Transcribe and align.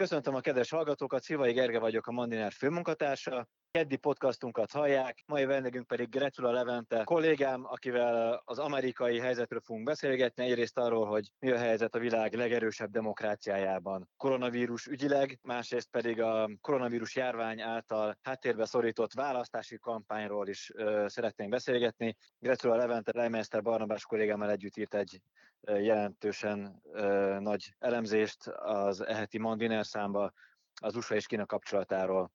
Köszöntöm 0.00 0.34
a 0.34 0.40
kedves 0.40 0.70
hallgatókat, 0.70 1.22
Szilvai 1.22 1.52
Gerge 1.52 1.78
vagyok, 1.78 2.06
a 2.06 2.12
Mandiner 2.12 2.52
főmunkatársa. 2.52 3.48
Keddi 3.72 3.96
podcastunkat 3.96 4.70
hallják, 4.70 5.22
mai 5.26 5.44
vendégünk 5.44 5.86
pedig 5.86 6.08
Gretula 6.08 6.50
Levente 6.50 7.04
kollégám, 7.04 7.64
akivel 7.64 8.42
az 8.44 8.58
amerikai 8.58 9.18
helyzetről 9.18 9.60
fogunk 9.60 9.84
beszélgetni, 9.84 10.44
egyrészt 10.44 10.78
arról, 10.78 11.06
hogy 11.06 11.30
mi 11.38 11.50
a 11.50 11.58
helyzet 11.58 11.94
a 11.94 11.98
világ 11.98 12.34
legerősebb 12.34 12.90
demokráciájában 12.90 14.08
koronavírus 14.16 14.86
ügyileg, 14.86 15.38
másrészt 15.42 15.90
pedig 15.90 16.20
a 16.20 16.50
koronavírus 16.60 17.16
járvány 17.16 17.60
által 17.60 18.18
háttérbe 18.22 18.64
szorított 18.64 19.12
választási 19.12 19.78
kampányról 19.78 20.48
is 20.48 20.70
ö, 20.74 21.04
szeretnénk 21.08 21.50
beszélgetni. 21.50 22.16
Gretula 22.38 22.76
Levente 22.76 23.12
Leimester 23.14 23.62
Barnabás 23.62 24.04
kollégámmal 24.04 24.50
együtt 24.50 24.76
írt 24.76 24.94
egy 24.94 25.20
jelentősen 25.60 26.82
ö, 26.92 27.36
nagy 27.40 27.74
elemzést 27.78 28.46
az 28.48 29.00
eheti 29.06 29.38
Mandiner 29.38 29.86
számba 29.86 30.32
az 30.80 30.96
USA 30.96 31.14
és 31.14 31.26
Kína 31.26 31.46
kapcsolatáról. 31.46 32.30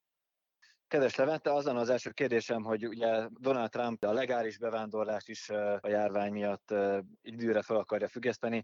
Kedves 0.95 1.15
Levente, 1.15 1.53
azon 1.53 1.77
az 1.77 1.89
első 1.89 2.09
kérdésem, 2.09 2.63
hogy 2.63 2.87
ugye 2.87 3.27
Donald 3.39 3.69
Trump 3.69 4.03
a 4.03 4.13
legális 4.13 4.57
bevándorlást 4.57 5.29
is 5.29 5.49
a 5.81 5.87
járvány 5.87 6.31
miatt 6.31 6.73
időre 7.21 7.61
fel 7.61 7.77
akarja 7.77 8.07
függeszteni. 8.07 8.63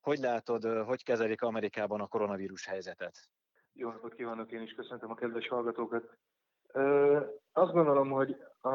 Hogy 0.00 0.18
látod, 0.18 0.64
hogy 0.64 1.04
kezelik 1.04 1.42
Amerikában 1.42 2.00
a 2.00 2.06
koronavírus 2.06 2.66
helyzetet? 2.66 3.14
Jó 3.72 3.90
napot 3.90 4.14
kívánok, 4.14 4.52
én 4.52 4.62
is 4.62 4.72
köszöntöm 4.72 5.10
a 5.10 5.14
kedves 5.14 5.48
hallgatókat. 5.48 6.04
azt 7.52 7.72
gondolom, 7.72 8.10
hogy 8.10 8.36
a 8.60 8.70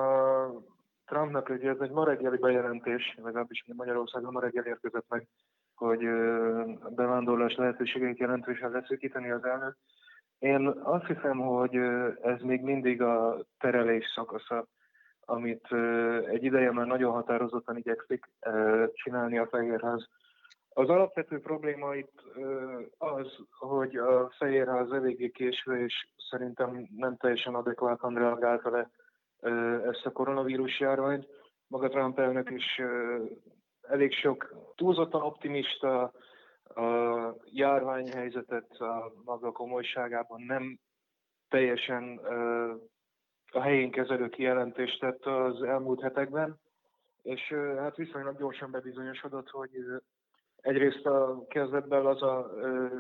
Trumpnak 1.06 1.50
ugye 1.50 1.70
ez 1.70 1.80
egy 1.80 1.92
ma 1.92 2.06
reggeli 2.06 2.38
bejelentés, 2.38 3.18
legalábbis 3.22 3.64
Magyarországon 3.76 4.32
ma 4.32 4.40
reggel 4.40 4.66
érkezett 4.66 5.06
meg, 5.08 5.28
hogy 5.76 6.06
a 6.80 6.90
bevándorlás 6.90 7.56
lehetőségeit 7.56 8.18
jelentősen 8.18 8.72
leszűkíteni 8.72 9.31
az 9.31 9.44
elnök. 9.44 9.78
Én 10.40 10.68
azt 10.68 11.06
hiszem, 11.06 11.38
hogy 11.38 11.76
ez 12.22 12.42
még 12.42 12.62
mindig 12.62 13.02
a 13.02 13.38
terelés 13.60 14.06
szakasza, 14.16 14.68
amit 15.26 15.68
egy 16.30 16.44
ideje 16.44 16.72
már 16.72 16.86
nagyon 16.86 17.12
határozottan 17.12 17.78
igyekszik 17.78 18.30
csinálni 18.94 19.38
a 19.38 19.48
Fehérház. 19.48 20.08
Az 20.70 20.90
alapvető 20.90 21.40
probléma 21.40 21.96
itt 21.96 22.22
az, 22.98 23.38
hogy 23.60 23.96
a 23.96 24.30
Fehérház 24.38 24.92
eléggé 24.92 25.30
késve, 25.30 25.80
és 25.80 26.08
szerintem 26.30 26.88
nem 26.98 27.18
teljesen 27.18 27.56
adekvátan 27.56 28.14
reagálta 28.14 28.70
le 28.70 28.90
ezt 29.90 30.06
a 30.06 30.12
koronavírus 30.12 30.80
járványt. 30.80 31.28
Maga 31.68 31.88
Trump 31.88 32.20
elnök 32.20 32.50
is 32.50 32.82
elég 33.82 34.14
sok 34.14 34.56
túlzottan 34.76 35.22
optimista, 35.22 36.12
a 36.78 37.36
járványhelyzetet 37.45 38.72
a 38.72 39.14
maga 39.25 39.52
komolyságában 39.52 40.42
nem 40.42 40.80
teljesen 41.50 42.17
a 43.52 43.61
helyén 43.61 43.92
kezelő 43.92 44.30
kijelentést 44.30 45.00
tett 45.00 45.25
az 45.25 45.64
elmúlt 45.64 46.02
hetekben, 46.02 46.59
és 47.22 47.53
hát 47.78 47.95
viszonylag 47.95 48.38
gyorsan 48.38 48.72
bebizonyosodott, 48.72 49.50
hogy 49.50 49.72
egyrészt 50.61 51.06
a 51.06 51.45
kezdetben 51.47 52.06
az 52.06 52.22
a 52.22 52.52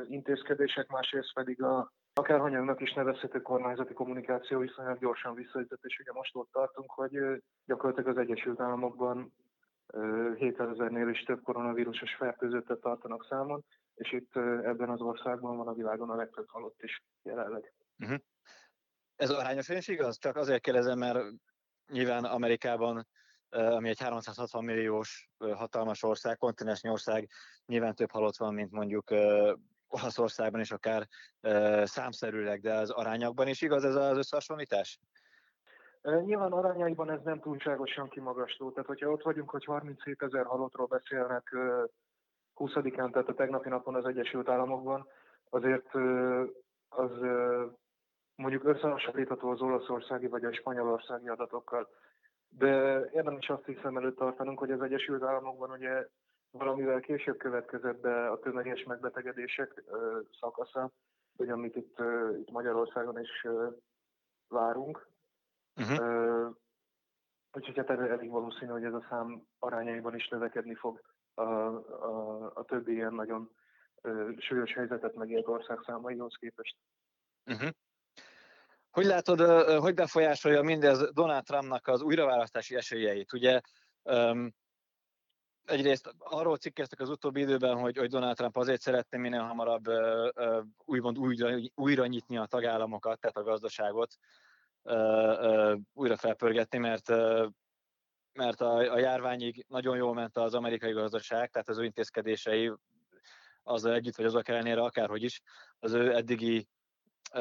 intézkedések, 0.07 0.87
másrészt 0.87 1.33
pedig 1.33 1.63
a 1.63 1.91
akárhanyagnak 2.13 2.81
is 2.81 2.93
nevezhető 2.93 3.41
kormányzati 3.41 3.93
kommunikáció 3.93 4.59
viszonylag 4.59 4.99
gyorsan 4.99 5.35
visszaütött, 5.35 5.83
és 5.83 5.99
ugye 5.99 6.11
most 6.13 6.35
ott 6.35 6.51
tartunk, 6.51 6.91
hogy 6.91 7.19
gyakorlatilag 7.65 8.09
az 8.09 8.17
Egyesült 8.17 8.59
Államokban 8.59 9.33
700 10.37 10.69
ezernél 10.69 11.09
is 11.09 11.23
több 11.23 11.41
koronavírusos 11.43 12.15
fertőzöttet 12.15 12.79
tartanak 12.79 13.25
számon, 13.29 13.65
és 13.95 14.11
itt 14.11 14.35
ebben 14.63 14.89
az 14.89 15.01
országban 15.01 15.57
van 15.57 15.67
a 15.67 15.73
világon 15.73 16.09
a 16.09 16.15
legtöbb 16.15 16.49
halott 16.49 16.81
is 16.81 17.03
jelenleg. 17.23 17.73
Uh-huh. 17.99 18.17
Ez 19.15 19.29
arányosan 19.29 19.77
is 19.77 19.87
igaz? 19.87 20.17
Csak 20.17 20.35
azért 20.35 20.61
kérdezem, 20.61 20.97
mert 20.97 21.19
nyilván 21.91 22.23
Amerikában, 22.23 23.07
ami 23.49 23.89
egy 23.89 23.99
360 23.99 24.63
milliós 24.63 25.29
hatalmas 25.37 26.03
ország, 26.03 26.37
kontinensnyi 26.37 26.89
ország, 26.89 27.29
nyilván 27.65 27.95
több 27.95 28.11
halott 28.11 28.37
van, 28.37 28.53
mint 28.53 28.71
mondjuk 28.71 29.11
Olaszországban 29.87 30.61
is 30.61 30.71
akár 30.71 31.07
számszerűleg, 31.83 32.61
de 32.61 32.73
az 32.73 32.89
arányokban 32.89 33.47
is 33.47 33.61
igaz 33.61 33.83
ez 33.83 33.95
az 33.95 34.17
összehasonlítás? 34.17 34.99
Nyilván 36.01 36.51
arányaiban 36.51 37.09
ez 37.09 37.21
nem 37.23 37.39
túlságosan 37.39 38.09
kimagasló. 38.09 38.71
Tehát, 38.71 38.87
hogyha 38.87 39.11
ott 39.11 39.23
vagyunk, 39.23 39.49
hogy 39.49 39.65
37 39.65 40.21
ezer 40.21 40.45
halottról 40.45 40.87
beszélnek 40.87 41.55
20-án, 42.55 43.11
tehát 43.11 43.29
a 43.29 43.33
tegnapi 43.33 43.69
napon 43.69 43.95
az 43.95 44.05
Egyesült 44.05 44.49
Államokban, 44.49 45.07
azért 45.49 45.93
az 46.89 47.11
mondjuk 48.35 48.63
összehasonlítható 48.63 49.49
az 49.49 49.61
olaszországi 49.61 50.27
vagy 50.27 50.45
a 50.45 50.53
spanyolországi 50.53 51.27
adatokkal. 51.27 51.89
De 52.49 52.99
érdemes 53.11 53.49
azt 53.49 53.65
hiszem 53.65 53.97
előtt 53.97 54.17
tartanunk, 54.17 54.59
hogy 54.59 54.71
az 54.71 54.81
Egyesült 54.81 55.23
Államokban 55.23 55.71
ugye 55.71 56.07
valamivel 56.51 56.99
később 56.99 57.37
következett 57.37 57.99
be 57.99 58.29
a 58.29 58.39
tömeges 58.39 58.83
megbetegedések 58.83 59.83
szakasza, 60.39 60.91
hogy 61.37 61.49
amit 61.49 61.75
itt, 61.75 61.99
itt 62.39 62.51
Magyarországon 62.51 63.19
is 63.19 63.47
várunk. 64.47 65.07
Uh-huh. 65.77 66.55
Úgyhogy 67.51 67.77
hát 67.77 67.89
elég 67.89 68.29
valószínű, 68.29 68.71
hogy 68.71 68.83
ez 68.83 68.93
a 68.93 69.05
szám 69.09 69.43
arányaiban 69.59 70.15
is 70.15 70.27
növekedni 70.27 70.75
fog 70.75 71.01
a, 71.33 71.41
a, 71.41 72.51
a 72.53 72.63
többi 72.63 72.93
ilyen 72.93 73.13
nagyon 73.13 73.51
ö, 74.01 74.31
súlyos 74.37 74.73
helyzetet 74.73 75.15
megélt 75.15 75.47
ország 75.47 75.79
számaihoz 75.85 76.35
képest. 76.39 76.75
Uh-huh. 77.45 77.69
Hogy 78.91 79.05
látod, 79.05 79.39
hogy 79.79 79.93
befolyásolja 79.93 80.61
mindez 80.61 81.11
Donald 81.13 81.43
Trumpnak 81.43 81.87
az 81.87 82.01
újraválasztási 82.01 82.75
esélyeit? 82.75 83.33
Ugye 83.33 83.61
um, 84.03 84.53
egyrészt 85.65 86.13
arról 86.17 86.57
cikkeztek 86.57 86.99
az 86.99 87.09
utóbbi 87.09 87.41
időben, 87.41 87.77
hogy, 87.77 87.97
hogy 87.97 88.09
Donald 88.09 88.35
Trump 88.35 88.57
azért 88.57 88.81
szeretné 88.81 89.17
minél 89.17 89.41
hamarabb 89.41 89.87
uh, 89.87 90.29
uh, 90.35 90.63
úgymond 90.85 91.17
újra, 91.17 91.49
újra 91.75 92.05
nyitni 92.05 92.37
a 92.37 92.45
tagállamokat, 92.45 93.19
tehát 93.19 93.37
a 93.37 93.43
gazdaságot, 93.43 94.15
újra 95.93 96.15
felpörgetni, 96.15 96.77
mert 96.77 97.09
mert 98.37 98.61
a, 98.61 98.93
a 98.93 98.99
járványig 98.99 99.65
nagyon 99.67 99.97
jól 99.97 100.13
ment 100.13 100.37
az 100.37 100.53
amerikai 100.53 100.91
gazdaság, 100.91 101.49
tehát 101.49 101.69
az 101.69 101.77
ő 101.77 101.83
intézkedései 101.83 102.71
azzal 103.63 103.93
együtt, 103.93 104.15
vagy 104.15 104.25
azok 104.25 104.47
ellenére 104.47 104.81
akárhogy 104.81 105.23
is, 105.23 105.41
az 105.79 105.93
ő 105.93 106.15
eddigi 106.15 106.67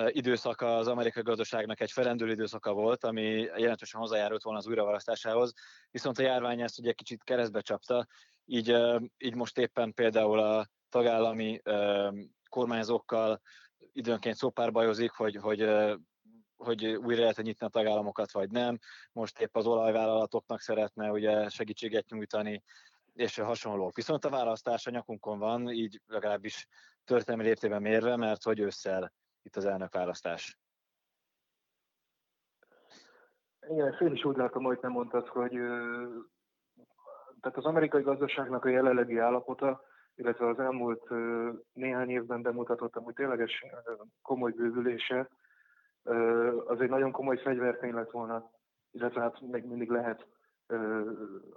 időszaka 0.09 0.77
az 0.77 0.89
amerikai 0.89 1.23
gazdaságnak 1.23 1.81
egy 1.81 1.91
felendülő 1.91 2.31
időszaka 2.31 2.73
volt, 2.73 3.05
ami 3.05 3.23
jelentősen 3.41 4.01
hozzájárult 4.01 4.43
volna 4.43 4.59
az 4.59 4.67
újraválasztásához, 4.67 5.53
viszont 5.91 6.19
a 6.19 6.23
járvány 6.23 6.61
ezt 6.61 6.79
ugye 6.79 6.93
kicsit 6.93 7.25
keresztbe 7.25 7.61
csapta, 7.61 8.07
így, 8.45 8.77
így 9.19 9.35
most 9.35 9.59
éppen 9.59 9.95
például 9.95 10.39
a 10.39 10.67
tagállami 10.89 11.61
kormányzókkal 12.49 13.41
időnként 13.93 14.37
szópárbajozik, 14.37 15.11
hogy, 15.11 15.37
hogy 15.37 15.61
hogy 16.57 16.87
újra 16.87 17.21
lehet 17.21 17.43
nyitni 17.43 17.67
a 17.67 17.71
tagállamokat, 17.71 18.33
vagy 18.33 18.51
nem. 18.51 18.79
Most 19.13 19.41
épp 19.41 19.57
az 19.57 19.67
olajvállalatoknak 19.67 20.61
szeretne 20.61 21.11
ugye 21.11 21.49
segítséget 21.49 22.09
nyújtani, 22.09 22.63
és 23.15 23.39
hasonló. 23.39 23.91
Viszont 23.95 24.25
a 24.25 24.31
választás 24.31 24.87
a 24.87 24.91
nyakunkon 24.91 25.39
van, 25.39 25.71
így 25.71 26.01
legalábbis 26.07 26.67
történelmi 27.05 27.45
léptében 27.45 27.83
mérve, 27.83 28.17
mert 28.17 28.43
hogy 28.43 28.61
ősszel 28.61 29.13
itt 29.43 29.57
az 29.57 29.65
elnök 29.65 29.95
választás. 29.95 30.59
Igen, 33.69 33.97
én 34.01 34.13
is 34.13 34.25
úgy 34.25 34.37
látom, 34.37 34.65
hogy 34.65 34.79
nem 34.81 34.91
mondtad, 34.91 35.29
hogy 35.29 35.53
tehát 37.41 37.57
az 37.57 37.65
amerikai 37.65 38.03
gazdaságnak 38.03 38.65
a 38.65 38.69
jelenlegi 38.69 39.19
állapota, 39.19 39.83
illetve 40.15 40.49
az 40.49 40.59
elmúlt 40.59 41.11
néhány 41.73 42.11
évben 42.11 42.43
bemutatott 42.43 42.95
hogy 42.95 43.15
tényleges 43.15 43.65
komoly 44.23 44.53
bővülése, 44.53 45.29
az 46.67 46.81
egy 46.81 46.89
nagyon 46.89 47.13
komoly 47.13 47.37
fegyvertény 47.37 47.95
lett 47.95 48.11
volna, 48.11 48.51
illetve 48.91 49.21
hát 49.21 49.41
még 49.41 49.65
mindig 49.65 49.91
lehet 49.91 50.27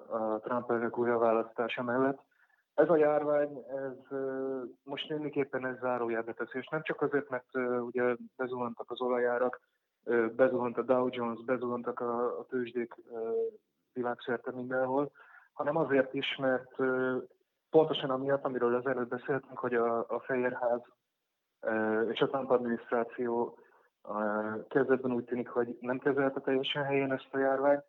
a 0.10 0.40
Trump 0.40 0.72
elnök 0.72 0.98
újraválasztása 0.98 1.84
mellett. 1.84 2.28
Ez 2.74 2.90
a 2.90 2.98
járvány, 2.98 3.64
ez 3.68 4.18
most 4.84 5.10
mindenképpen 5.10 5.66
ez 5.66 5.80
zárójelbe 5.80 6.34
teszi, 6.34 6.58
és 6.58 6.68
nem 6.68 6.82
csak 6.84 7.02
azért, 7.02 7.30
mert 7.30 7.56
ugye 7.80 8.16
bezuhantak 8.38 8.92
az 8.92 9.02
olajárak, 9.02 9.62
bezuhant 10.36 10.78
a 10.78 10.82
Dow 10.82 11.08
Jones, 11.12 11.44
bezuhantak 11.44 12.00
a, 12.00 12.40
a 12.40 12.46
tőzsdék 12.46 12.96
világszerte 13.94 14.52
mindenhol, 14.52 15.12
hanem 15.54 15.76
azért 15.76 16.14
is, 16.14 16.36
mert 16.36 16.76
pontosan 17.70 18.10
amiatt, 18.10 18.44
amiről 18.44 18.76
az 18.76 18.86
előbb 18.86 19.10
beszéltünk, 19.10 19.60
hogy 19.60 19.74
a, 19.74 19.98
a 19.98 20.20
Fehérház 20.20 20.82
és 22.12 22.20
a 22.20 22.28
Trump 22.28 22.50
adminisztráció 22.50 23.58
kezdetben 24.68 25.12
úgy 25.12 25.24
tűnik, 25.24 25.48
hogy 25.48 25.78
nem 25.80 26.00
kezelte 26.00 26.40
teljesen 26.40 26.84
helyén 26.84 27.12
ezt 27.12 27.28
a 27.32 27.38
járványt. 27.38 27.84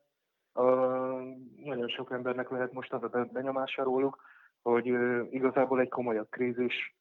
Nagyon 1.65 1.89
sok 1.89 2.11
embernek 2.11 2.51
lehet 2.51 2.73
most 2.73 2.93
az 2.93 3.03
a 3.03 3.29
benyomása 3.33 3.83
róluk, 3.83 4.23
hogy 4.63 4.87
igazából 5.31 5.81
egy 5.81 5.89
komolyabb 5.89 6.29
krízis 6.31 6.97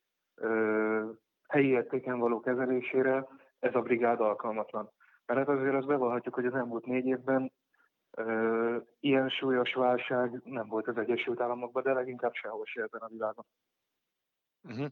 helyi 1.48 1.68
értéken 1.68 2.20
való 2.20 2.40
kezelésére 2.40 3.28
ez 3.60 3.76
a 3.76 3.82
brigád 3.82 4.20
alkalmatlan. 4.20 4.92
Mert 5.26 5.40
hát 5.40 5.58
azért 5.58 5.76
azt 5.76 5.88
bevallhatjuk, 5.88 6.34
hogy 6.34 6.46
az 6.46 6.54
elmúlt 6.54 6.86
négy 6.86 7.06
évben 7.06 7.52
ilyen 9.00 9.30
súlyos 9.30 9.74
válság 9.74 10.42
nem 10.44 10.68
volt 10.68 10.88
az 10.88 10.98
Egyesült 10.98 11.40
Államokban, 11.40 11.84
de 11.84 11.94
leginkább 11.94 12.34
sehol 12.34 12.66
se 12.66 12.82
ebben 12.82 13.02
a 13.02 13.08
világon. 13.08 13.46
Uh-huh. 14.64 14.88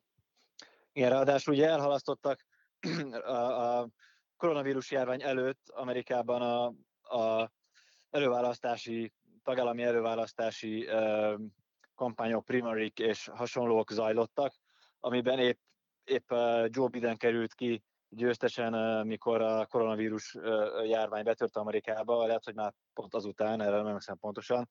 Igen, 0.91 1.09
ráadásul 1.09 1.53
ugye 1.53 1.67
elhalasztottak 1.67 2.39
a, 3.25 3.79
a 3.79 3.87
koronavírus 4.37 4.91
járvány 4.91 5.21
előtt 5.21 5.69
Amerikában 5.69 6.41
a, 6.41 6.65
a 7.17 7.51
előválasztási, 8.09 9.13
tagállami 9.43 9.83
előválasztási 9.83 10.85
ö, 10.85 11.35
kampányok, 11.95 12.45
primarik 12.45 12.99
és 12.99 13.29
hasonlók 13.33 13.91
zajlottak, 13.91 14.53
amiben 14.99 15.39
épp, 15.39 15.59
épp 16.03 16.31
Joe 16.65 16.87
Biden 16.87 17.17
került 17.17 17.53
ki 17.53 17.83
győztesen, 18.09 19.05
mikor 19.07 19.41
a 19.41 19.65
koronavírus 19.65 20.37
járvány 20.85 21.23
betört 21.23 21.57
Amerikába, 21.57 22.25
lehet, 22.25 22.43
hogy 22.43 22.55
már 22.55 22.73
pont 22.93 23.13
azután, 23.13 23.61
erre 23.61 23.75
nem 23.75 23.85
emlékszem 23.85 24.17
pontosan. 24.17 24.67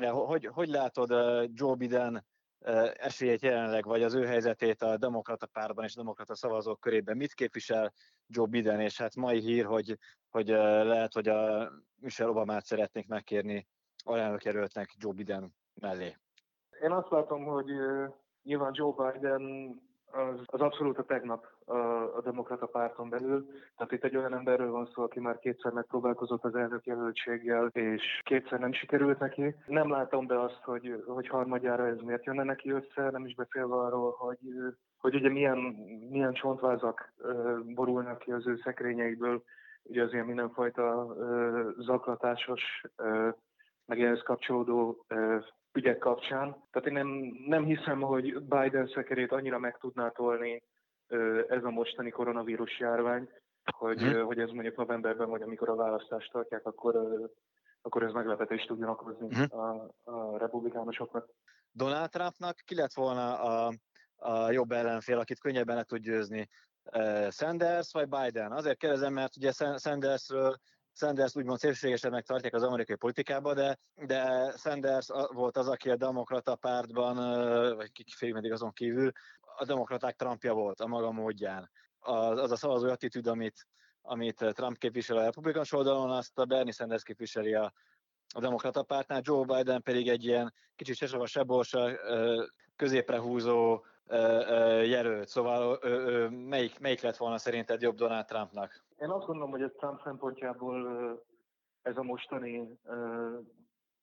Hogy, 0.00 0.46
hogy 0.46 0.68
látod 0.68 1.10
Joe 1.52 1.74
Biden 1.74 2.26
esélyét 2.92 3.42
jelenleg, 3.42 3.84
vagy 3.84 4.02
az 4.02 4.14
ő 4.14 4.26
helyzetét 4.26 4.82
a 4.82 4.96
demokrata 4.96 5.46
párban 5.46 5.84
és 5.84 5.94
demokrata 5.94 6.34
szavazók 6.34 6.80
körében? 6.80 7.16
Mit 7.16 7.34
képvisel 7.34 7.92
Joe 8.26 8.46
Biden, 8.46 8.80
és 8.80 8.98
hát 8.98 9.14
mai 9.14 9.40
hír, 9.40 9.64
hogy, 9.64 9.98
hogy 10.30 10.48
lehet, 10.48 11.12
hogy 11.12 11.28
a 11.28 11.70
Michelle 12.00 12.30
Obamát 12.30 12.64
szeretnék 12.64 13.08
megkérni 13.08 13.66
alelnök 14.04 14.44
jelöltnek 14.44 14.94
Joe 14.98 15.12
Biden 15.12 15.54
mellé. 15.74 16.16
Én 16.82 16.90
azt 16.90 17.10
látom, 17.10 17.44
hogy 17.44 17.70
nyilván 18.42 18.72
Joe 18.74 19.12
Biden 19.12 19.42
az, 20.12 20.40
az 20.46 20.60
abszolút 20.60 20.98
a 20.98 21.02
tegnap 21.02 21.46
a, 21.64 21.76
a 22.16 22.20
demokrata 22.24 22.66
párton 22.66 23.08
belül. 23.08 23.46
Tehát 23.76 23.92
itt 23.92 24.04
egy 24.04 24.16
olyan 24.16 24.34
emberről 24.34 24.70
van 24.70 24.88
szó, 24.94 25.02
aki 25.02 25.20
már 25.20 25.38
kétszer 25.38 25.72
megpróbálkozott 25.72 26.44
az 26.44 26.54
elnök 26.54 26.84
jelöltséggel, 26.86 27.66
és 27.66 28.20
kétszer 28.24 28.58
nem 28.58 28.72
sikerült 28.72 29.18
neki. 29.18 29.54
Nem 29.66 29.90
látom 29.90 30.26
be 30.26 30.40
azt, 30.40 30.60
hogy, 30.62 31.04
hogy 31.06 31.28
harmadjára 31.28 31.86
ez 31.86 32.00
miért 32.00 32.24
jönne 32.24 32.42
neki 32.42 32.70
össze, 32.70 33.10
nem 33.10 33.24
is 33.24 33.34
beszélve 33.34 33.74
arról, 33.74 34.14
hogy 34.18 34.38
hogy 35.00 35.14
ugye 35.14 35.28
milyen, 35.28 35.58
milyen 36.10 36.32
csontvázak 36.32 37.12
borulnak 37.74 38.18
ki 38.18 38.32
az 38.32 38.46
ő 38.46 38.56
szekrényeikből, 38.64 39.42
ugye 39.82 40.02
az 40.02 40.12
ilyen 40.12 40.26
mindenfajta 40.26 41.14
zaklatásos, 41.78 42.62
meg 43.86 44.02
ehhez 44.02 44.22
kapcsolódó 44.22 45.04
ügyek 45.72 45.98
kapcsán. 45.98 46.56
Tehát 46.70 46.88
én 46.88 46.94
nem, 46.94 47.08
nem 47.46 47.64
hiszem, 47.64 48.00
hogy 48.00 48.42
Biden 48.42 48.90
szekerét 48.94 49.32
annyira 49.32 49.58
meg 49.58 49.78
tudná 49.78 50.08
tolni 50.08 50.62
ez 51.48 51.64
a 51.64 51.70
mostani 51.70 52.10
koronavírus 52.10 52.78
járvány, 52.78 53.28
hogy, 53.76 54.00
hmm. 54.00 54.24
hogy 54.24 54.38
ez 54.38 54.50
mondjuk 54.50 54.76
novemberben, 54.76 55.28
vagy 55.28 55.42
amikor 55.42 55.68
a 55.68 55.74
választást 55.74 56.32
tartják, 56.32 56.66
akkor, 56.66 57.20
akkor 57.82 58.02
ez 58.02 58.12
meglepetést 58.12 58.66
tudjon 58.66 58.88
okozni 58.88 59.34
hmm. 59.34 59.60
a, 59.60 59.88
a 60.04 60.38
republikánusoknak. 60.38 61.28
Donald 61.72 62.10
Trumpnak 62.10 62.56
ki 62.64 62.74
lett 62.74 62.92
volna 62.92 63.40
a, 63.40 63.72
a 64.16 64.50
jobb 64.50 64.70
ellenfél, 64.70 65.18
akit 65.18 65.40
könnyebben 65.40 65.76
le 65.76 65.82
tud 65.82 66.00
győzni? 66.00 66.48
Sanders 67.28 67.92
vagy 67.92 68.08
Biden? 68.08 68.52
Azért 68.52 68.78
kérdezem, 68.78 69.12
mert 69.12 69.36
ugye 69.36 69.52
Sandersről 69.76 70.56
Sanders 71.00 71.36
úgymond 71.36 71.58
szélsőségesebbnek 71.58 72.24
tartják 72.24 72.54
az 72.54 72.62
amerikai 72.62 72.96
politikába, 72.96 73.54
de, 73.54 73.78
de 73.94 74.52
Sanders 74.56 75.06
volt 75.32 75.56
az, 75.56 75.68
aki 75.68 75.90
a 75.90 75.96
demokrata 75.96 76.56
pártban, 76.56 77.16
vagy 77.76 77.92
kifejező 77.92 78.36
meddig 78.36 78.52
azon 78.52 78.72
kívül, 78.72 79.12
a 79.56 79.64
demokraták 79.64 80.16
Trumpja 80.16 80.52
volt 80.52 80.80
a 80.80 80.86
maga 80.86 81.10
módján. 81.10 81.70
Az, 81.98 82.38
az 82.38 82.50
a 82.50 82.56
szavazói 82.56 82.90
attitűd, 82.90 83.26
amit, 83.26 83.66
amit 84.02 84.44
Trump 84.52 84.78
képvisel 84.78 85.16
a 85.16 85.24
republikánus 85.24 85.72
oldalon, 85.72 86.10
azt 86.10 86.38
a 86.38 86.44
Bernie 86.44 86.72
Sanders 86.72 87.02
képviseli 87.02 87.54
a, 87.54 87.72
a 88.34 88.40
demokrata 88.40 88.82
pártnál, 88.82 89.20
Joe 89.24 89.44
Biden 89.44 89.82
pedig 89.82 90.08
egy 90.08 90.24
ilyen 90.24 90.54
kicsit 90.76 90.96
sesava 90.96 91.26
seborsa, 91.26 91.90
középre 92.76 93.18
húzó 93.18 93.84
jelölt. 94.84 95.28
Szóval 95.28 95.78
melyik, 96.30 96.78
melyik 96.78 97.00
lett 97.00 97.16
volna 97.16 97.38
szerinted 97.38 97.82
jobb 97.82 97.96
Donald 97.96 98.24
Trumpnak? 98.24 98.84
Én 99.00 99.08
azt 99.10 99.26
gondolom, 99.26 99.50
hogy 99.50 99.62
ez 99.62 99.70
Trump 99.76 100.00
szempontjából 100.02 100.86
ez 101.82 101.96
a 101.96 102.02
mostani 102.02 102.78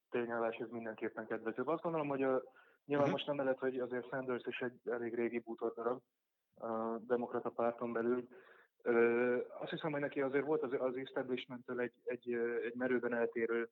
tényállás 0.09 0.55
ez 0.55 0.69
mindenképpen 0.69 1.27
kedvezőbb. 1.27 1.67
Azt 1.67 1.81
gondolom, 1.81 2.07
hogy 2.07 2.23
a, 2.23 2.41
nyilván 2.85 3.07
uh-huh. 3.07 3.11
most 3.11 3.27
nem 3.27 3.37
lehet, 3.37 3.59
hogy 3.59 3.79
azért 3.79 4.07
Sanders 4.09 4.45
is 4.45 4.59
egy 4.59 4.79
elég 4.85 5.15
régi 5.15 5.39
bútordarab 5.39 6.01
a 6.55 6.97
demokrata 6.97 7.49
párton 7.49 7.93
belül. 7.93 8.27
Azt 9.59 9.71
hiszem, 9.71 9.91
hogy 9.91 10.01
neki 10.01 10.21
azért 10.21 10.45
volt 10.45 10.63
az, 10.63 10.71
az 10.79 10.95
establishment 10.95 11.69
egy, 11.69 11.93
egy, 12.03 12.33
egy 12.63 12.75
merőben 12.75 13.13
eltérő 13.13 13.69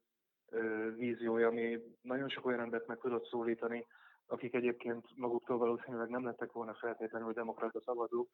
víziója, 0.95 1.47
ami 1.47 1.79
nagyon 2.01 2.29
sok 2.29 2.45
olyan 2.45 2.59
embert 2.59 2.87
meg 2.87 2.97
tudott 2.97 3.25
szólítani, 3.25 3.85
akik 4.27 4.53
egyébként 4.53 5.05
maguktól 5.15 5.57
valószínűleg 5.57 6.09
nem 6.09 6.25
lettek 6.25 6.51
volna 6.51 6.73
feltétlenül 6.73 7.33
demokrata 7.33 7.81
szavazók. 7.81 8.29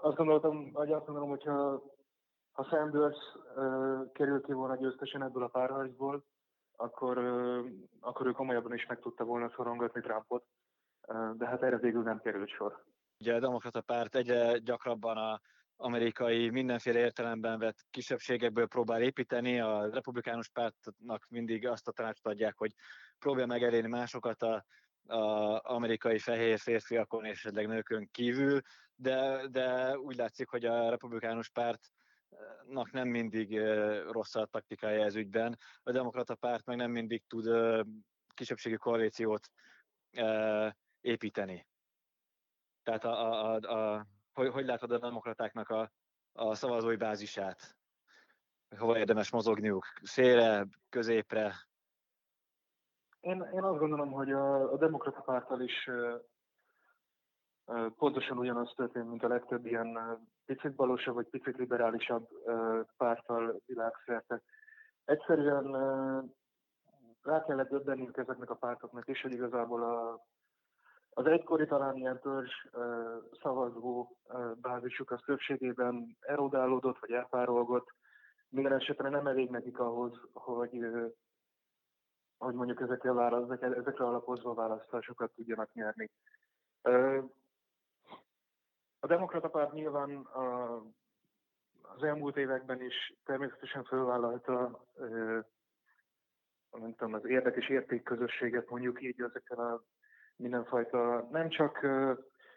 Azt 0.00 0.16
gondoltam, 0.16 0.72
vagy 0.72 0.92
azt 0.92 1.04
gondolom, 1.04 1.28
hogyha 1.28 1.82
ha 2.52 2.64
Sanders 2.64 3.16
került 4.12 4.44
ki 4.44 4.52
volna 4.52 4.76
győztesen 4.76 5.22
ebből 5.22 5.42
a 5.42 5.48
párharcból, 5.48 6.24
akkor, 6.76 7.18
akkor 8.00 8.26
ő 8.26 8.30
komolyabban 8.30 8.74
is 8.74 8.86
meg 8.86 9.00
tudta 9.00 9.24
volna 9.24 9.52
szorongatni 9.56 10.00
Trumpot, 10.00 10.44
de 11.32 11.46
hát 11.46 11.62
erre 11.62 11.76
végül 11.76 12.02
nem 12.02 12.20
került 12.20 12.48
sor. 12.48 12.84
Ugye 13.20 13.34
a 13.34 13.40
demokrata 13.40 13.80
párt 13.80 14.14
egyre 14.14 14.58
gyakrabban 14.58 15.16
a 15.16 15.40
amerikai 15.76 16.50
mindenféle 16.50 16.98
értelemben 16.98 17.58
vett 17.58 17.76
kisebbségekből 17.90 18.66
próbál 18.66 19.02
építeni. 19.02 19.60
A 19.60 19.88
republikánus 19.92 20.48
pártnak 20.48 21.26
mindig 21.28 21.66
azt 21.66 21.88
a 21.88 21.92
tanácsot 21.92 22.26
adják, 22.26 22.58
hogy 22.58 22.74
próbálja 23.18 23.46
meg 23.46 23.62
elérni 23.62 23.88
másokat 23.88 24.42
a, 24.42 24.64
a 25.10 25.60
amerikai 25.62 26.18
fehér 26.18 26.58
férfiakon 26.58 27.24
és 27.24 27.38
esetleg 27.38 27.66
nőkön 27.66 28.08
kívül, 28.10 28.60
de, 28.94 29.46
de 29.46 29.98
úgy 29.98 30.16
látszik, 30.16 30.48
hogy 30.48 30.64
a 30.64 30.90
republikánus 30.90 31.48
pártnak 31.48 32.92
nem 32.92 33.08
mindig 33.08 33.58
rossz 34.10 34.34
a 34.34 34.44
taktikája 34.44 35.04
ez 35.04 35.14
ügyben. 35.14 35.58
A 35.82 35.92
demokrata 35.92 36.34
párt 36.34 36.66
meg 36.66 36.76
nem 36.76 36.90
mindig 36.90 37.22
tud 37.26 37.50
kisebbségi 38.34 38.76
koalíciót 38.76 39.50
építeni. 41.00 41.66
Tehát 42.82 43.04
a, 43.04 43.32
a, 43.32 43.54
a, 43.54 43.94
a 43.94 44.06
hogy, 44.32 44.48
hogy 44.48 44.64
látod 44.64 44.90
a 44.90 44.98
demokratáknak 44.98 45.68
a, 45.68 45.92
a 46.32 46.54
szavazói 46.54 46.96
bázisát? 46.96 47.76
Hova 48.76 48.98
érdemes 48.98 49.30
mozogniuk? 49.30 49.86
Szélre, 50.02 50.66
középre? 50.88 51.68
Én, 53.20 53.48
én 53.52 53.62
azt 53.62 53.78
gondolom, 53.78 54.10
hogy 54.12 54.32
a, 54.32 54.72
a 54.72 54.76
demokrata 54.76 55.20
pártal 55.20 55.60
is 55.60 55.90
pontosan 57.96 58.38
ugyanaz 58.38 58.72
történt, 58.76 59.08
mint 59.08 59.22
a 59.22 59.28
legtöbb 59.28 59.66
ilyen 59.66 59.98
picit 60.44 60.74
balosabb 60.74 61.14
vagy 61.14 61.28
picit 61.28 61.56
liberálisabb 61.56 62.28
pártal 62.96 63.60
világszerte. 63.66 64.42
Egyszerűen 65.04 65.72
rá 67.22 67.44
kellett 67.44 67.68
döbbenniük 67.68 68.16
ezeknek 68.16 68.50
a 68.50 68.54
pártoknak 68.54 69.08
is, 69.08 69.22
hogy 69.22 69.32
igazából 69.32 69.82
a, 69.82 70.24
az 71.10 71.26
egykori 71.26 71.66
talán 71.66 71.96
ilyen 71.96 72.20
törzs 72.20 72.52
szavazó 73.42 74.16
bázisuk 74.60 75.10
az 75.10 75.20
többségében 75.24 76.16
erodálódott 76.20 76.98
vagy 76.98 77.10
elpárolgott. 77.10 77.94
Minden 78.48 78.72
esetre 78.72 79.08
nem 79.08 79.26
elég 79.26 79.50
nekik 79.50 79.78
ahhoz, 79.78 80.20
hogy, 80.32 80.86
hogy 82.40 82.54
mondjuk 82.54 82.80
ezekre, 82.80 83.12
választ, 83.12 83.62
ezekre 83.62 84.04
alapozva 84.04 84.54
választásokat 84.54 85.32
tudjanak 85.34 85.72
nyerni. 85.72 86.10
A 89.00 89.06
demokrata 89.06 89.48
párt 89.48 89.72
nyilván 89.72 90.16
a, 90.16 90.76
az 91.82 92.02
elmúlt 92.02 92.36
években 92.36 92.82
is 92.82 93.14
természetesen 93.24 93.84
fölvállalta 93.84 94.84
nem 96.70 96.94
tudom, 96.94 97.14
az 97.14 97.24
érdekes 97.24 97.68
értékközösséget 97.68 98.70
mondjuk 98.70 99.02
így 99.02 99.20
ezekkel 99.20 99.58
a 99.58 99.82
mindenfajta 100.36 101.28
nem 101.30 101.48
csak 101.48 101.86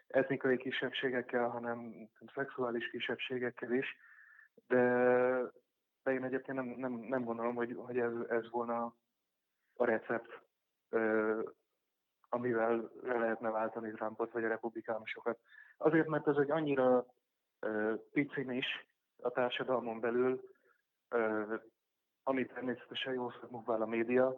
etnikai 0.06 0.56
kisebbségekkel, 0.56 1.48
hanem 1.48 2.08
szexuális 2.34 2.90
kisebbségekkel 2.90 3.72
is, 3.72 3.96
de, 4.66 4.82
de 6.02 6.12
én 6.12 6.24
egyébként 6.24 6.58
nem, 6.58 6.66
nem, 6.66 6.92
nem 6.92 7.24
gondolom, 7.24 7.54
hogy, 7.54 7.74
hogy 7.76 7.98
ez, 7.98 8.12
ez 8.28 8.50
volna 8.50 8.94
a 9.76 9.84
recept, 9.84 10.42
amivel 12.28 12.90
le 13.02 13.18
lehetne 13.18 13.50
váltani 13.50 13.92
Trumpot 13.92 14.32
vagy 14.32 14.44
a 14.44 14.48
republikánusokat. 14.48 15.38
Azért, 15.76 16.06
mert 16.06 16.28
ez 16.28 16.36
egy 16.36 16.50
annyira 16.50 17.06
picin 18.12 18.50
is 18.50 18.86
a 19.22 19.30
társadalmon 19.30 20.00
belül, 20.00 20.40
amit 22.22 22.52
természetesen 22.52 23.12
jól 23.12 23.30
felmúvál 23.30 23.82
a 23.82 23.86
média, 23.86 24.36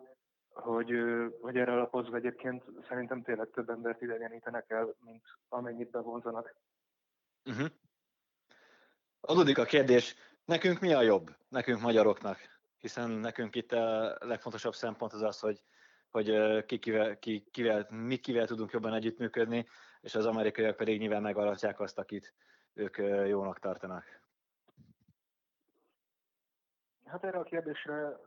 hogy, 0.49 0.93
hogy 1.41 1.57
erre 1.57 1.73
alapozva 1.73 2.17
egyébként 2.17 2.65
szerintem 2.89 3.23
tényleg 3.23 3.51
több 3.51 3.71
embert 3.71 4.03
idegenítenek 4.03 4.71
el, 4.71 4.95
mint 5.01 5.23
amennyit 5.49 5.91
bevonzanak. 5.91 6.57
Uh-huh. 7.45 7.67
Adódik 9.21 9.59
a 9.59 9.65
kérdés, 9.65 10.15
nekünk 10.45 10.81
mi 10.81 10.93
a 10.93 11.03
jobb, 11.03 11.37
nekünk 11.49 11.81
magyaroknak? 11.81 12.56
Hiszen 12.79 13.11
nekünk 13.11 13.55
itt 13.55 13.73
a 13.73 14.17
legfontosabb 14.21 14.75
szempont 14.75 15.13
az 15.13 15.23
az, 15.23 15.41
hogy, 15.41 15.63
hogy 16.11 16.65
ki, 16.65 16.79
kivel, 16.79 17.19
ki, 17.19 17.49
kivel, 17.51 17.87
mi 17.91 18.17
kivel 18.17 18.47
tudunk 18.47 18.71
jobban 18.73 18.95
együttműködni, 18.95 19.67
és 20.01 20.15
az 20.15 20.27
amerikaiak 20.27 20.77
pedig 20.77 21.01
nyilván 21.01 21.23
megalatják 21.23 21.81
azt, 21.81 21.99
akit 21.99 22.35
ők 22.75 22.97
jónak 23.29 23.59
tartanak. 23.59 24.05
Hát 27.05 27.25
erre 27.25 27.39
a 27.39 27.43
kérdésre 27.43 28.21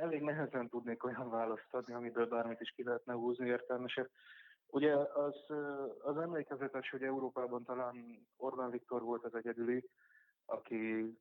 elég 0.00 0.22
nehezen 0.22 0.68
tudnék 0.68 1.04
olyan 1.04 1.30
választ 1.30 1.74
adni, 1.74 1.94
amiből 1.94 2.26
bármit 2.26 2.60
is 2.60 2.70
ki 2.70 2.84
lehetne 2.84 3.12
húzni 3.12 3.46
értelmesebb. 3.46 4.10
Ugye 4.66 4.94
az, 4.96 5.46
az 6.02 6.16
emlékezetes, 6.16 6.90
hogy 6.90 7.02
Európában 7.02 7.64
talán 7.64 8.26
Orbán 8.36 8.70
Viktor 8.70 9.02
volt 9.02 9.24
az 9.24 9.34
egyedüli, 9.34 9.88
aki 10.44 11.12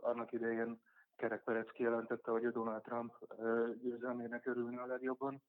annak 0.00 0.32
idején 0.32 0.80
Kerek 1.16 1.42
Perec 1.44 1.72
kijelentette, 1.72 2.30
hogy 2.30 2.48
Donald 2.48 2.82
Trump 2.82 3.14
győzelmének 3.82 4.46
örülne 4.46 4.82
a 4.82 4.86
legjobban, 4.86 5.42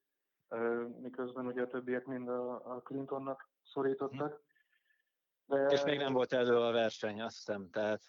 miközben 1.02 1.46
ugye 1.46 1.62
a 1.62 1.68
többiek 1.68 2.06
mind 2.06 2.30
a, 2.30 2.76
a 2.76 2.82
Clintonnak 2.82 3.50
szorítottak. 3.64 4.42
De, 5.46 5.66
És 5.66 5.84
még 5.84 5.98
nem 5.98 6.14
volt 6.14 6.34
elő 6.34 6.58
a 6.58 6.72
verseny, 6.72 7.22
azt 7.22 7.36
hiszem, 7.36 7.70
tehát 7.70 8.02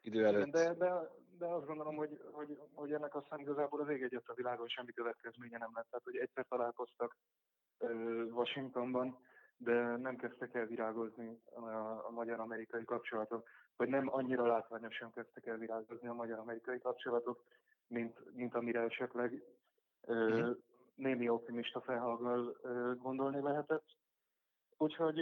idő 0.00 0.26
előtt. 0.26 0.50
De, 0.50 0.74
de, 0.74 1.10
de 1.38 1.46
azt 1.46 1.66
gondolom, 1.66 1.96
hogy, 1.96 2.20
hogy, 2.32 2.58
hogy 2.74 2.92
ennek 2.92 3.14
aztán 3.14 3.38
igazából 3.38 3.80
az 3.80 3.88
ég 3.88 4.02
egyet 4.02 4.28
a 4.28 4.34
világon 4.34 4.68
semmi 4.68 4.92
következménye 4.92 5.58
nem 5.58 5.70
lett. 5.74 5.86
Tehát, 5.90 6.04
hogy 6.04 6.16
egyszer 6.16 6.46
találkoztak 6.48 7.16
Washingtonban, 8.30 9.18
de 9.56 9.96
nem 9.96 10.16
kezdtek 10.16 10.54
el 10.54 10.66
virágozni 10.66 11.42
a, 11.44 11.60
a 12.06 12.10
magyar-amerikai 12.10 12.84
kapcsolatok, 12.84 13.48
vagy 13.76 13.88
nem 13.88 14.14
annyira 14.14 14.46
látványosan 14.46 15.12
kezdtek 15.12 15.46
el 15.46 15.56
virágozni 15.56 16.08
a 16.08 16.14
magyar-amerikai 16.14 16.78
kapcsolatok, 16.78 17.44
mint, 17.86 18.34
mint 18.34 18.54
amire 18.54 18.80
esetleg 18.80 19.42
mm-hmm. 20.12 20.50
némi 20.94 21.28
optimista 21.28 21.80
felhanggal 21.80 22.56
gondolni 22.98 23.40
lehetett. 23.42 23.84
Úgyhogy 24.76 25.16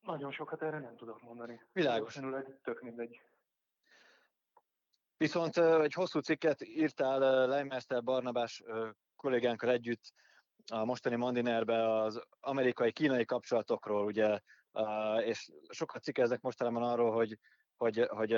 nagyon 0.00 0.32
sokat 0.32 0.62
erre 0.62 0.78
nem 0.78 0.96
tudok 0.96 1.22
mondani. 1.22 1.62
Világos. 1.72 2.18
Tök 2.62 2.80
mindegy. 2.80 3.22
Viszont 5.16 5.56
egy 5.56 5.92
hosszú 5.92 6.20
cikket 6.20 6.62
írtál 6.62 7.46
Leimester 7.46 8.02
Barnabás 8.02 8.62
kollégánkkal 9.16 9.70
együtt 9.70 10.12
a 10.72 10.84
mostani 10.84 11.16
Mandinerbe 11.16 12.00
az 12.00 12.22
amerikai-kínai 12.40 13.24
kapcsolatokról, 13.24 14.04
ugye, 14.04 14.40
és 15.24 15.50
sokat 15.68 16.02
cikkeznek 16.02 16.40
mostanában 16.40 16.82
arról, 16.82 17.12
hogy, 17.12 17.38
hogy, 17.76 18.06
hogy 18.08 18.36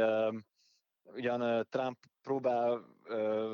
ugyan 1.03 1.67
Trump 1.71 1.99
próbál 2.23 2.85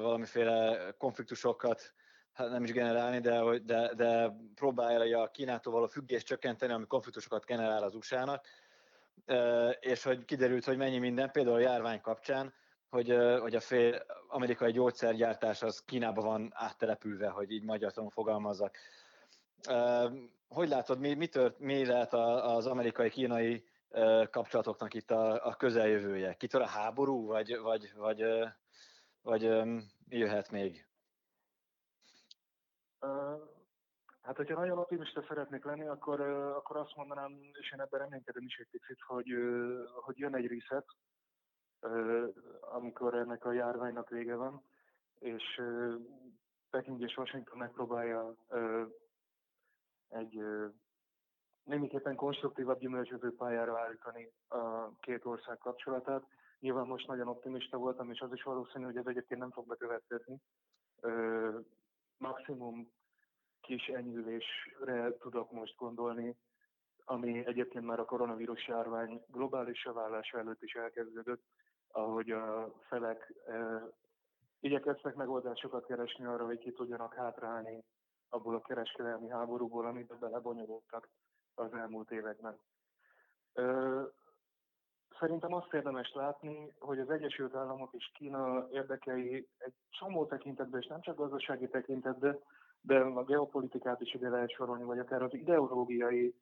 valamiféle 0.02 0.90
konfliktusokat 0.98 1.94
hát 2.32 2.50
nem 2.50 2.64
is 2.64 2.72
generálni, 2.72 3.20
de, 3.20 3.58
de, 3.58 3.94
de 3.94 4.36
próbálja 4.54 5.20
a 5.20 5.30
Kínától 5.30 5.72
való 5.72 5.86
függést 5.86 6.26
csökkenteni, 6.26 6.72
ami 6.72 6.86
konfliktusokat 6.86 7.44
generál 7.44 7.82
az 7.82 7.94
USA-nak, 7.94 8.46
és 9.80 10.02
hogy 10.02 10.24
kiderült, 10.24 10.64
hogy 10.64 10.76
mennyi 10.76 10.98
minden, 10.98 11.30
például 11.30 11.56
a 11.56 11.60
járvány 11.60 12.00
kapcsán, 12.00 12.54
hogy, 12.88 13.16
hogy 13.40 13.54
a 13.54 13.60
fél 13.60 14.02
amerikai 14.28 14.72
gyógyszergyártás 14.72 15.62
az 15.62 15.82
Kínába 15.84 16.22
van 16.22 16.50
áttelepülve, 16.54 17.28
hogy 17.28 17.50
így 17.50 17.64
magyarul 17.64 18.10
fogalmazzak. 18.10 18.76
Hogy 20.48 20.68
látod, 20.68 20.98
mi, 20.98 21.14
mi, 21.14 21.28
tört, 21.28 21.58
mi 21.58 21.86
lehet 21.86 22.12
az 22.12 22.66
amerikai-kínai 22.66 23.64
kapcsolatoknak 24.30 24.94
itt 24.94 25.10
a, 25.10 25.46
a 25.46 25.54
közeljövője? 25.54 26.34
Kitör 26.34 26.60
a 26.60 26.66
háború, 26.66 27.26
vagy, 27.26 27.58
vagy, 27.58 27.92
vagy, 27.96 28.24
vagy 29.22 29.42
jöhet 30.08 30.50
még? 30.50 30.88
Hát, 34.22 34.36
hogyha 34.36 34.58
nagyon 34.58 34.78
optimista 34.78 35.24
szeretnék 35.28 35.64
lenni, 35.64 35.86
akkor, 35.86 36.20
akkor 36.20 36.76
azt 36.76 36.96
mondanám, 36.96 37.38
és 37.60 37.72
én 37.72 37.80
ebben 37.80 38.00
reménykedem 38.00 38.44
is 38.44 38.58
egy 38.58 38.68
picit, 38.70 39.00
hogy, 39.06 39.28
hogy 40.04 40.18
jön 40.18 40.34
egy 40.34 40.46
reset, 40.46 40.86
amikor 42.60 43.14
ennek 43.14 43.44
a 43.44 43.52
járványnak 43.52 44.08
vége 44.08 44.34
van, 44.34 44.62
és 45.18 45.60
Peking 46.70 47.00
és 47.00 47.16
Washington 47.16 47.58
megpróbálja 47.58 48.34
egy 50.10 50.42
némiképpen 51.64 52.16
konstruktívabb, 52.16 52.78
gyümölcsöző 52.78 53.34
pályára 53.34 53.78
állítani 53.78 54.32
a 54.48 54.94
két 55.00 55.24
ország 55.24 55.58
kapcsolatát. 55.58 56.22
Nyilván 56.60 56.86
most 56.86 57.06
nagyon 57.06 57.28
optimista 57.28 57.76
voltam, 57.76 58.10
és 58.10 58.20
az 58.20 58.32
is 58.32 58.42
valószínű, 58.42 58.84
hogy 58.84 58.96
ez 58.96 59.06
egyébként 59.06 59.40
nem 59.40 59.50
fog 59.50 59.66
bekövetkezni. 59.66 60.40
Maximum 62.16 62.92
kis 63.60 63.86
enyhülésre 63.86 65.16
tudok 65.18 65.50
most 65.50 65.76
gondolni, 65.76 66.36
ami 67.04 67.46
egyébként 67.46 67.84
már 67.84 68.00
a 68.00 68.04
koronavírus 68.04 68.68
járvány 68.68 69.24
globális 69.26 69.82
válása 69.82 70.38
előtt 70.38 70.62
is 70.62 70.74
elkezdődött, 70.74 71.42
ahogy 71.88 72.30
a 72.30 72.74
felek 72.88 73.34
e, 73.46 73.82
igyekeztek 74.60 75.14
megoldásokat 75.14 75.86
keresni 75.86 76.24
arra, 76.24 76.44
hogy 76.44 76.58
ki 76.58 76.72
tudjanak 76.72 77.14
hátrálni 77.14 77.84
abból 78.30 78.54
a 78.54 78.60
kereskedelmi 78.60 79.28
háborúból, 79.28 79.86
amiben 79.86 80.18
belebonyolultak 80.20 81.08
az 81.54 81.74
elmúlt 81.74 82.10
években. 82.10 82.58
E, 83.52 83.62
szerintem 85.18 85.54
azt 85.54 85.74
érdemes 85.74 86.12
látni, 86.12 86.72
hogy 86.78 86.98
az 86.98 87.10
Egyesült 87.10 87.54
Államok 87.54 87.92
és 87.92 88.10
Kína 88.14 88.66
érdekei 88.70 89.48
egy 89.58 89.74
csomó 89.90 90.26
tekintetben, 90.26 90.80
és 90.80 90.86
nem 90.86 91.00
csak 91.00 91.16
gazdasági 91.16 91.68
tekintetben, 91.68 92.38
de 92.80 92.98
a 93.00 93.24
geopolitikát 93.24 94.00
is 94.00 94.14
ide 94.14 94.28
lehet 94.28 94.50
sorolni, 94.50 94.84
vagy 94.84 94.98
akár 94.98 95.22
az 95.22 95.34
ideológiai, 95.34 96.34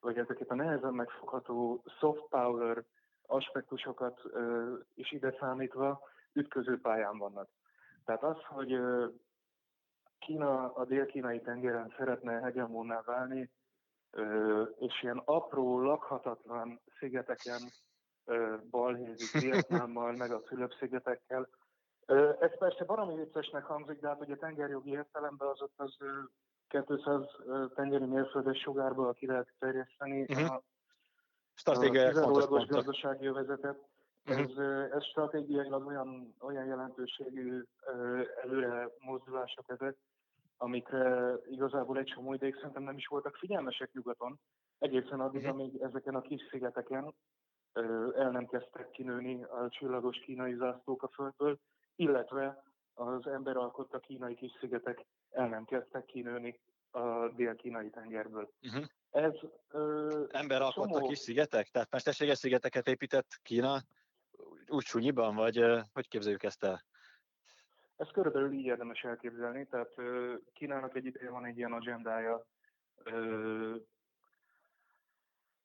vagy 0.00 0.18
ezeket 0.18 0.50
a 0.50 0.54
nehezen 0.54 0.94
megfogható 0.94 1.82
soft 1.98 2.28
power 2.28 2.84
aspektusokat 3.26 4.20
is 4.94 5.12
ide 5.12 5.36
számítva 5.40 6.00
ütköző 6.32 6.80
pályán 6.80 7.18
vannak. 7.18 7.48
Tehát 8.04 8.22
az, 8.22 8.36
hogy 8.44 8.80
Kína 10.24 10.72
a 10.74 10.84
dél-kínai 10.84 11.40
tengeren 11.40 11.94
szeretne 11.96 12.32
hegemónná 12.32 13.02
válni, 13.04 13.50
és 14.78 15.02
ilyen 15.02 15.22
apró, 15.24 15.80
lakhatatlan 15.80 16.80
szigeteken 16.98 17.60
balhézik 18.70 19.32
Vietnámmal, 19.42 20.12
meg 20.12 20.30
a 20.30 20.40
Fülöp-szigetekkel. 20.40 21.48
Ez 22.40 22.58
persze 22.58 22.84
valami 22.84 23.14
viccesnek 23.14 23.64
hangzik, 23.64 24.00
de 24.00 24.08
hát 24.08 24.20
ugye 24.20 24.36
tengerjogi 24.36 24.90
értelemben 24.90 25.48
az 25.48 25.62
ott 25.62 25.74
az 25.76 25.96
200 26.68 27.22
tengeri 27.74 28.04
mérföldes 28.04 28.58
sugárba 28.58 29.12
ki 29.12 29.26
lehet 29.26 29.48
terjeszteni 29.58 30.20
uh-huh. 30.20 30.52
a 30.52 30.62
stratégiai 31.54 32.12
fontos 32.12 32.66
gazdasági 32.66 33.26
övezetet. 33.26 33.78
Uh-huh. 34.26 34.42
Ez, 34.42 34.56
ez 34.92 35.04
stratégiailag 35.04 35.86
olyan, 35.86 36.34
olyan 36.40 36.66
jelentőségű 36.66 37.62
előre 38.42 38.88
mozdulások 38.98 39.64
ezek, 39.66 39.96
amikre 40.56 41.34
igazából 41.46 41.98
egy 41.98 42.12
csomó 42.14 42.34
ideig 42.34 42.54
szerintem 42.54 42.82
nem 42.82 42.96
is 42.96 43.06
voltak 43.06 43.36
figyelmesek 43.36 43.92
nyugaton, 43.92 44.40
egészen 44.78 45.20
addig, 45.20 45.46
amíg 45.46 45.80
ezeken 45.80 46.14
a 46.14 46.20
kis 46.20 46.40
szigeteken 46.50 47.14
el 48.16 48.30
nem 48.30 48.46
kezdtek 48.46 48.90
kinőni 48.90 49.42
a 49.42 49.68
csillagos 49.68 50.18
kínai 50.18 50.54
zászlók 50.54 51.02
a 51.02 51.08
földből, 51.08 51.58
illetve 51.96 52.62
az 52.94 53.26
ember 53.26 53.56
alkotta 53.56 53.98
kínai 53.98 54.34
kis 54.34 54.52
szigetek 54.60 55.06
el 55.30 55.48
nem 55.48 55.64
kezdtek 55.64 56.04
kinőni 56.04 56.60
a 56.90 57.28
dél-kínai 57.28 57.90
tengerből. 57.90 58.50
Uh-huh. 58.62 58.84
Ez 59.10 59.32
ö, 59.70 60.24
ember 60.30 60.62
alkotta 60.62 60.92
csomó... 60.92 61.08
kis 61.08 61.18
szigetek? 61.18 61.68
Tehát 61.68 61.90
mesterséges 61.90 62.38
szigeteket 62.38 62.86
épített 62.86 63.28
Kína 63.42 63.82
úgy 64.66 64.84
súnyiban, 64.84 65.34
vagy 65.34 65.58
ö, 65.58 65.80
hogy 65.92 66.08
képzeljük 66.08 66.42
ezt 66.42 66.64
el? 66.64 66.84
Ez 67.96 68.08
körülbelül 68.10 68.52
így 68.52 68.64
érdemes 68.64 69.02
elképzelni, 69.02 69.66
tehát 69.66 69.94
Kínának 70.52 70.96
egy 70.96 71.04
ideje 71.04 71.30
van 71.30 71.44
egy 71.44 71.56
ilyen 71.56 71.72
agendája, 71.72 72.44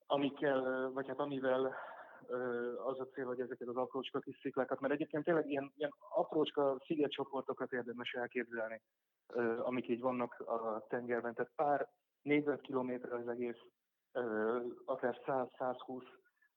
amikkel, 0.06 0.90
vagy 0.94 1.08
hát 1.08 1.20
amivel 1.20 1.76
az 2.86 3.00
a 3.00 3.08
cél, 3.14 3.26
hogy 3.26 3.40
ezeket 3.40 3.68
az 3.68 3.76
aprócska 3.76 4.20
kis 4.20 4.40
sziklákat, 4.42 4.80
mert 4.80 4.94
egyébként 4.94 5.24
tényleg 5.24 5.50
ilyen, 5.50 5.74
ilyen 5.76 5.94
aprócska 6.10 6.82
szigetcsoportokat 6.86 7.72
érdemes 7.72 8.14
elképzelni, 8.14 8.82
amik 9.58 9.88
így 9.88 10.02
vannak 10.02 10.40
a 10.40 10.86
tengerben. 10.88 11.34
Tehát 11.34 11.52
pár 11.56 11.90
négyzetkilométer 12.22 13.14
az 13.14 13.28
egész, 13.28 13.60
akár 14.86 15.22
100-120 15.26 16.04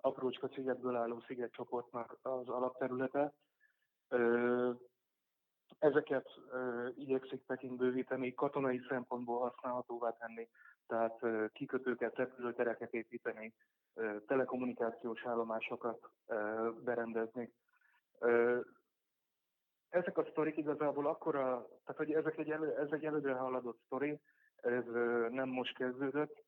aprócska 0.00 0.48
szigetből 0.48 0.96
álló 0.96 1.20
szigetcsoportnak 1.20 2.18
az 2.22 2.48
alapterülete. 2.48 3.32
Ezeket 5.78 6.28
igyekszik 6.94 7.42
Peking 7.46 7.76
bővíteni, 7.76 8.34
katonai 8.34 8.80
szempontból 8.88 9.38
használhatóvá 9.38 10.16
tenni, 10.16 10.48
tehát 10.86 11.20
kikötőket, 11.52 12.16
repülőtereket 12.16 12.94
építeni, 12.94 13.54
telekommunikációs 14.26 15.26
állomásokat 15.26 16.10
berendezni. 16.84 17.52
Ezek 19.88 20.18
a 20.18 20.24
sztorik 20.30 20.56
igazából 20.56 21.06
akkora, 21.06 21.68
tehát 21.84 21.96
hogy 21.96 22.12
ezek 22.12 22.38
egy 22.38 22.50
elő, 22.50 22.76
ez 22.76 22.88
egy 22.90 23.04
előre 23.04 23.32
haladott 23.32 23.80
sztori, 23.84 24.20
ez 24.56 24.84
nem 25.30 25.48
most 25.48 25.76
kezdődött. 25.76 26.44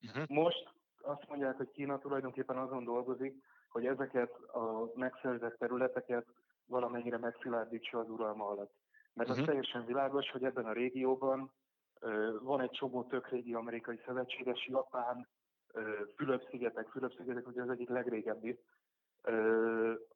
Uh-huh. 0.00 0.26
Most 0.28 0.72
azt 1.02 1.28
mondják, 1.28 1.56
hogy 1.56 1.70
Kína 1.70 1.98
tulajdonképpen 1.98 2.58
azon 2.58 2.84
dolgozik, 2.84 3.44
hogy 3.68 3.86
ezeket 3.86 4.32
a 4.34 4.90
megszerzett 4.94 5.58
területeket 5.58 6.26
valamennyire 6.66 7.18
megszilárdítsa 7.18 7.98
az 7.98 8.10
uralma 8.10 8.46
alatt. 8.46 8.72
Mert 9.12 9.28
uh-huh. 9.28 9.44
az 9.44 9.48
teljesen 9.50 9.84
világos, 9.86 10.30
hogy 10.30 10.44
ebben 10.44 10.66
a 10.66 10.72
régióban 10.72 11.52
van 12.42 12.60
egy 12.60 12.70
csomó 12.70 13.04
tök 13.04 13.28
régi 13.28 13.54
amerikai 13.54 14.00
szövetséges, 14.06 14.66
Japán, 14.66 15.28
Fülöp-szigetek, 16.16 16.88
Fülöp-szigetek 16.88 17.46
ugye 17.46 17.62
az 17.62 17.68
egyik 17.68 17.88
legrégebbi, 17.88 18.58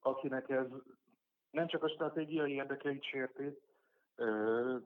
akinek 0.01 0.49
ez 0.49 0.67
nem 1.51 1.67
csak 1.67 1.83
a 1.83 1.89
stratégiai 1.89 2.53
érdekeit 2.53 3.05
sérti, 3.05 3.59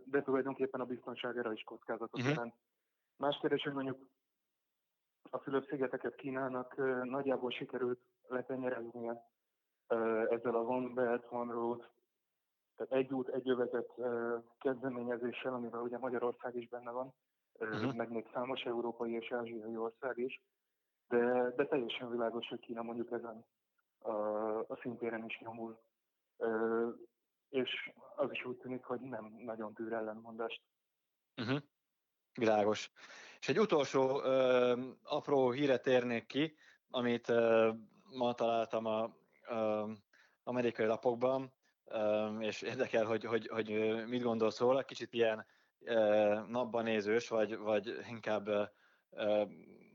de 0.04 0.22
tulajdonképpen 0.22 0.80
a 0.80 0.84
biztonságára 0.84 1.52
is 1.52 1.62
kockázatot 1.62 2.18
uh-huh. 2.20 2.34
jelent. 2.34 2.54
Más 3.16 3.38
kérdés, 3.40 3.62
hogy 3.62 3.72
mondjuk 3.72 3.98
a 5.30 5.38
Fülöp-szigeteket 5.38 6.14
Kínának 6.14 6.76
nagyjából 7.04 7.50
sikerült 7.50 8.00
letenyereznie 8.28 9.31
ezzel 10.30 10.54
a 10.54 10.60
One 10.60 10.88
Belt, 10.94 11.26
One 11.30 11.52
Road, 11.52 11.90
tehát 12.76 12.92
egy 12.92 13.12
út, 13.12 13.28
egy 13.28 13.48
övezet 13.48 13.90
kezdeményezéssel, 14.58 15.54
amivel 15.54 15.80
ugye 15.80 15.98
Magyarország 15.98 16.56
is 16.56 16.68
benne 16.68 16.90
van, 16.90 17.14
uh-huh. 17.58 17.94
meg 17.94 18.10
még 18.10 18.28
számos 18.32 18.60
európai 18.62 19.12
és 19.12 19.32
ázsiai 19.32 19.76
ország 19.76 20.18
is, 20.18 20.42
de, 21.08 21.52
de 21.56 21.66
teljesen 21.66 22.10
világos, 22.10 22.48
hogy 22.48 22.60
Kína 22.60 22.82
mondjuk 22.82 23.12
ezen 23.12 23.44
a, 23.98 24.10
a 24.58 24.78
szintéren 24.80 25.24
is 25.24 25.38
nyomul. 25.38 25.80
És 27.48 27.92
az 28.16 28.30
is 28.30 28.44
úgy 28.44 28.56
tűnik, 28.56 28.84
hogy 28.84 29.00
nem 29.00 29.34
nagyon 29.44 29.74
tűr 29.74 29.92
ellentmondást. 29.92 30.62
Uh-huh. 31.36 31.58
Világos. 32.34 32.90
És 33.40 33.48
egy 33.48 33.58
utolsó 33.58 34.22
ö, 34.22 34.72
apró 35.02 35.50
híre 35.50 35.78
térnék 35.78 36.26
ki, 36.26 36.56
amit 36.90 37.28
ö, 37.28 37.70
ma 38.10 38.34
találtam 38.34 38.86
a 38.86 39.14
amerikai 40.42 40.86
lapokban, 40.86 41.52
és 42.40 42.62
érdekel, 42.62 43.04
hogy, 43.04 43.24
hogy, 43.24 43.48
hogy 43.48 43.68
mit 44.06 44.22
gondolsz 44.22 44.58
róla. 44.58 44.82
Kicsit 44.82 45.14
ilyen 45.14 45.46
napban 46.48 46.84
nézős, 46.84 47.28
vagy, 47.28 47.56
vagy 47.56 47.98
inkább 48.08 48.72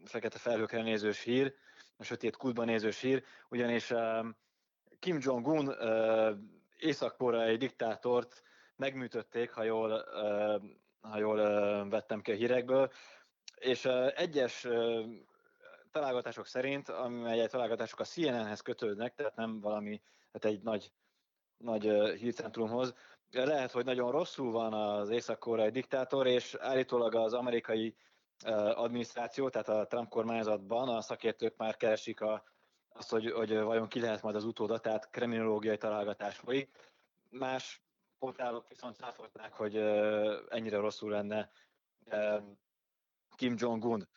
fekete 0.04 0.38
felhőkre 0.38 0.82
nézős 0.82 1.22
hír, 1.22 1.54
a 1.98 2.04
sötét 2.04 2.38
kútban 2.38 2.66
nézős 2.66 3.00
hír, 3.00 3.24
ugyanis 3.50 3.94
Kim 5.00 5.18
Jong-un 5.22 5.76
észak-koreai 6.78 7.58
diktátort 7.58 8.44
megműtötték, 8.76 9.52
ha 9.52 9.64
jól 9.64 10.06
ha 11.02 11.18
jól 11.18 11.38
vettem 11.90 12.22
ki 12.22 12.32
a 12.32 12.36
hírekből, 12.36 12.92
és 13.56 13.86
egyes 14.16 14.68
találgatások 15.98 16.46
szerint, 16.46 16.90
amelyek 16.90 17.50
találgatások 17.50 18.00
a 18.00 18.04
CNN-hez 18.04 18.62
kötődnek, 18.62 19.14
tehát 19.16 19.36
nem 19.36 19.60
valami, 19.60 20.02
tehát 20.32 20.58
egy 20.58 20.64
nagy, 20.64 20.92
nagy 21.58 21.84
hírcentrumhoz, 22.18 22.94
lehet, 23.32 23.72
hogy 23.72 23.86
nagyon 23.86 24.12
rosszul 24.12 24.52
van 24.52 24.74
az 24.74 25.10
észak-koreai 25.10 25.70
diktátor, 25.70 26.28
és 26.28 26.56
állítólag 26.60 27.16
az 27.16 27.34
amerikai 27.34 27.96
adminisztráció, 28.74 29.50
tehát 29.50 29.70
a 29.70 29.88
Trump 29.88 30.10
kormányzatban 30.10 30.90
a 30.90 31.02
szakértők 31.02 31.58
már 31.58 31.78
keresik 31.78 32.22
a, 32.22 32.44
azt, 32.90 33.10
hogy, 33.10 33.32
hogy 33.32 33.58
vajon 33.60 33.88
ki 33.88 34.00
lehet 34.00 34.22
majd 34.22 34.36
az 34.36 34.46
utóda, 34.46 34.80
tehát 34.80 35.10
kriminológiai 35.10 35.78
találgatás 35.78 36.38
folyik. 36.38 36.94
Más 37.30 37.82
portálok 38.20 38.68
viszont 38.68 38.96
cáfolták, 38.96 39.54
hogy 39.54 39.76
ennyire 40.50 40.78
rosszul 40.78 41.10
lenne 41.10 41.52
Kim 43.36 43.56
Jong-un. 43.58 44.08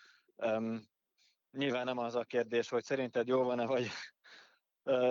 Nyilván 1.50 1.84
nem 1.84 1.98
az 1.98 2.14
a 2.14 2.24
kérdés, 2.24 2.68
hogy 2.68 2.82
szerinted 2.82 3.26
jó 3.26 3.42
van-e, 3.42 3.66
vagy 3.66 3.86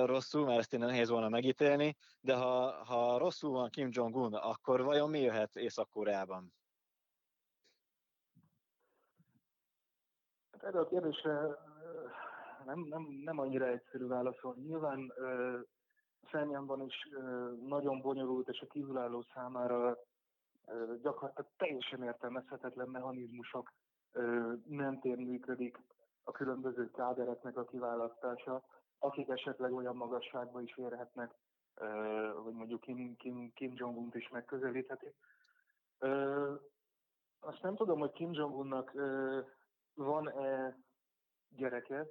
rosszul, 0.06 0.46
mert 0.46 0.60
ezt 0.60 0.74
innen 0.74 0.88
nehéz 0.88 1.10
volna 1.10 1.30
megítélni, 1.30 1.96
de 2.22 2.36
ha, 2.36 2.84
ha 2.86 3.18
rosszul 3.18 3.52
van 3.52 3.70
Kim 3.70 3.90
Jong-un, 3.92 4.34
akkor 4.34 4.84
vajon 4.84 5.10
mi 5.10 5.20
jöhet 5.20 5.56
Észak-Koreában? 5.56 6.54
Hát 10.52 10.64
erre 10.64 10.80
a 10.80 10.88
kérdésre 10.88 11.58
nem, 12.66 12.80
nem, 12.80 13.08
nem 13.24 13.40
annyira 13.40 13.68
egyszerű 13.68 14.08
válaszol. 14.08 14.56
Nyilván 14.56 15.14
Szemjánban 16.32 16.82
is 16.82 16.96
nagyon 17.66 18.02
bonyolult, 18.02 18.48
és 18.48 18.60
a 18.60 18.68
kívülálló 18.68 19.26
számára 19.34 19.98
gyakorlatilag 21.02 21.52
teljesen 21.58 22.04
értelmezhetetlen 22.04 22.90
mechanizmusok 22.90 23.74
mentén 24.68 25.18
működik 25.18 25.78
a 26.24 26.32
különböző 26.32 26.92
kádereknek 26.92 27.58
a 27.58 27.66
kiválasztása, 27.66 28.64
akik 29.00 29.30
esetleg 29.30 29.74
olyan 29.74 29.96
magasságba 29.96 30.62
is 30.62 30.78
érhetnek, 30.78 31.36
hogy 32.44 32.54
mondjuk 32.54 32.82
Kim, 32.82 33.16
Kim, 33.16 33.54
Kim 33.54 33.72
Jong-un 33.76 34.10
is 34.14 34.30
megközelítheti. 34.30 35.14
Azt 37.40 37.62
nem 37.62 37.76
tudom, 37.76 38.00
hogy 38.00 38.12
Kim 38.12 38.34
Jong-unnak 38.34 38.92
van-e 39.94 40.78
gyereke, 41.50 42.08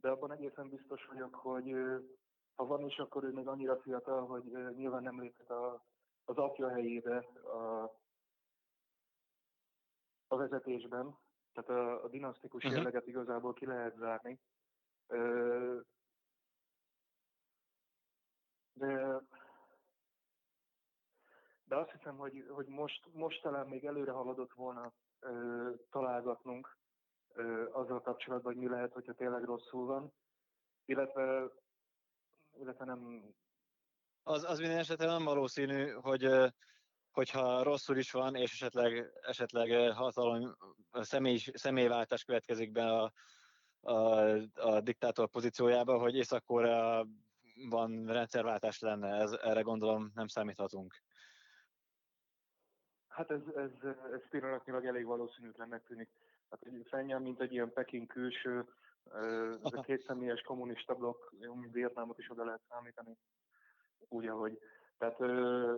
de 0.00 0.10
abban 0.10 0.32
egészen 0.32 0.68
biztos 0.68 1.06
vagyok, 1.06 1.34
hogy 1.34 1.74
ha 2.54 2.66
van 2.66 2.84
is, 2.84 2.98
akkor 2.98 3.24
ő 3.24 3.32
még 3.32 3.46
annyira 3.46 3.80
fiatal, 3.80 4.26
hogy 4.26 4.44
nyilván 4.76 5.02
nem 5.02 5.20
léphet 5.20 5.50
a, 5.50 5.84
az 6.24 6.36
apja 6.36 6.68
helyébe 6.68 7.16
a, 7.42 7.82
a 10.28 10.36
vezetésben, 10.36 11.18
tehát 11.52 11.70
a, 11.70 12.04
a 12.04 12.08
dinasztikus 12.08 12.64
uh-huh. 12.64 12.78
jelleget 12.78 13.06
igazából 13.06 13.52
ki 13.52 13.66
lehet 13.66 13.96
zárni. 13.96 14.40
De, 18.72 19.22
de 21.64 21.76
azt 21.76 21.90
hiszem, 21.90 22.16
hogy, 22.16 22.44
hogy 22.48 22.66
most, 22.66 23.06
most 23.12 23.42
talán 23.42 23.66
még 23.66 23.84
előre 23.84 24.10
haladott 24.12 24.52
volna 24.52 24.92
találgatnunk 25.90 26.78
azzal 27.72 28.00
kapcsolatban, 28.00 28.52
hogy 28.52 28.62
mi 28.62 28.68
lehet, 28.68 28.92
hogyha 28.92 29.12
tényleg 29.12 29.44
rosszul 29.44 29.86
van. 29.86 30.12
Illetve 30.84 31.50
illetve 32.58 32.84
nem... 32.84 33.24
Az, 34.22 34.44
az 34.44 34.58
minden 34.58 34.78
esetre 34.78 35.06
nem 35.06 35.24
valószínű, 35.24 35.90
hogy 35.90 36.52
hogyha 37.10 37.62
rosszul 37.62 37.96
is 37.96 38.10
van, 38.10 38.34
és 38.34 38.52
esetleg, 38.52 39.10
esetleg 39.22 39.92
hatalom, 39.92 40.56
személy, 40.92 41.38
személyváltás 41.52 42.24
következik 42.24 42.72
be 42.72 42.86
a, 42.86 43.12
a, 43.80 43.94
a 44.54 44.80
diktátor 44.80 45.28
pozíciójába, 45.28 45.98
hogy 45.98 46.16
észak 46.16 46.44
van 47.68 48.06
rendszerváltás 48.06 48.78
lenne, 48.78 49.14
ez, 49.14 49.32
erre 49.32 49.60
gondolom 49.60 50.10
nem 50.14 50.26
számíthatunk. 50.26 50.94
Hát 53.08 53.30
ez, 53.30 53.40
ez, 53.56 53.70
ez 54.12 54.28
pillanatnyilag 54.28 54.86
elég 54.86 55.04
valószínűtlennek 55.04 55.84
tűnik. 55.84 56.08
Hát 56.50 56.62
egy 56.62 56.86
fennyel, 56.88 57.18
mint 57.18 57.40
egy 57.40 57.52
ilyen 57.52 57.72
Peking 57.72 58.06
külső, 58.06 58.68
ez 59.62 59.72
a 59.72 59.80
két 59.82 60.02
személyes 60.02 60.40
kommunista 60.40 60.94
blokk, 60.94 61.32
jó, 61.38 61.54
mint 61.54 61.72
Vietnámot 61.72 62.18
is 62.18 62.30
oda 62.30 62.44
lehet 62.44 62.62
számítani, 62.68 63.16
úgy, 64.08 64.26
ahogy. 64.26 64.58
Tehát 65.00 65.20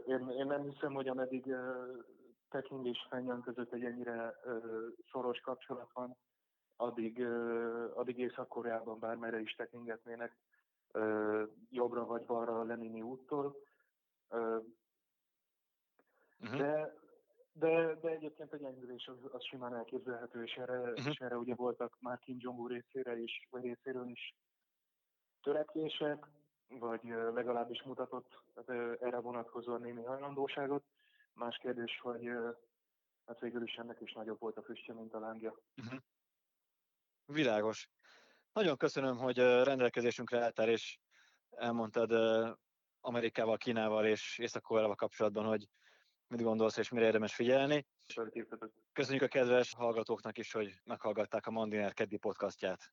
én, 0.07 0.29
én 0.29 0.47
nem 0.47 0.63
hiszem, 0.63 0.93
hogy 0.93 1.09
ameddig 1.09 1.55
Peking 2.49 2.87
és 2.87 3.07
Fenyan 3.09 3.43
között 3.43 3.73
egy 3.73 3.85
ennyire 3.85 4.35
szoros 5.11 5.41
kapcsolat 5.41 5.91
van, 5.93 6.17
addig, 6.77 7.25
addig 7.95 8.19
Észak-Koreában 8.19 8.99
bármerre 8.99 9.41
is 9.41 9.55
tekingetnének, 9.55 10.37
jobbra 11.71 12.05
vagy 12.05 12.25
balra 12.25 12.61
a 12.61 12.65
Lenini 12.65 13.03
úttól. 13.03 13.57
Uh-huh. 16.39 16.59
De 16.59 17.01
de, 17.55 17.95
de 17.95 18.09
egyébként 18.09 18.53
egy 18.53 18.63
enyhülés 18.63 19.07
az, 19.07 19.17
az 19.33 19.45
simán 19.45 19.75
elképzelhető, 19.75 20.43
és 20.43 20.55
erre, 20.55 20.79
uh-huh. 20.79 21.07
és 21.07 21.17
erre 21.17 21.37
ugye 21.37 21.55
voltak 21.55 21.97
már 22.01 22.19
Kim 22.19 22.37
Jong-un 22.39 22.69
részére 22.69 23.19
is, 23.19 23.49
vagy 23.51 23.63
részéről 23.63 24.09
is 24.09 24.35
törekvések, 25.43 26.27
vagy 26.79 27.01
legalábbis 27.35 27.83
mutatott 27.83 28.43
erre 29.01 29.21
vonatkozóan 29.21 29.81
némi 29.81 30.03
hajlandóságot. 30.03 30.85
Más 31.35 31.57
kérdés, 31.57 31.99
hogy 32.01 32.31
hát 33.27 33.41
végül 33.41 33.63
is 33.63 33.75
ennek 33.75 34.01
is 34.01 34.13
nagyobb 34.13 34.41
volt 34.41 34.57
a 34.57 34.63
füstje, 34.63 34.95
mint 34.95 35.15
a 35.15 35.19
lángja. 35.19 35.59
Uh-huh. 35.77 36.01
Világos. 37.27 37.89
Nagyon 38.53 38.77
köszönöm, 38.77 39.17
hogy 39.17 39.37
rendelkezésünkre 39.39 40.43
álltál, 40.43 40.69
és 40.69 40.99
elmondtad 41.51 42.13
Amerikával, 43.01 43.57
Kínával 43.57 44.07
és 44.07 44.39
észak 44.39 44.97
kapcsolatban, 44.97 45.45
hogy 45.45 45.69
mit 46.27 46.43
gondolsz 46.43 46.77
és 46.77 46.89
mire 46.89 47.05
érdemes 47.07 47.35
figyelni. 47.35 47.87
Köszönjük 48.93 49.23
a 49.23 49.29
kedves 49.29 49.75
hallgatóknak 49.75 50.39
is, 50.39 50.53
hogy 50.53 50.81
meghallgatták 50.85 51.47
a 51.47 51.51
Mandiner 51.51 51.93
keddi 51.93 52.17
podcastját. 52.17 52.93